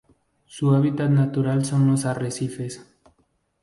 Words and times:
Su 0.47 0.73
hábitat 0.73 1.11
natural 1.11 1.63
son 1.63 1.85
los 1.85 2.05
arrecifes. 2.05 2.83